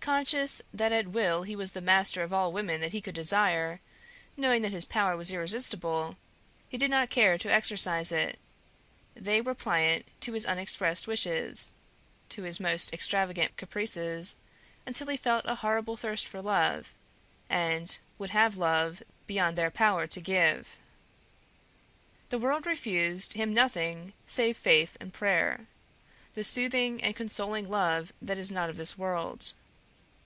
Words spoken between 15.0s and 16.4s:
he felt a horrible thirst for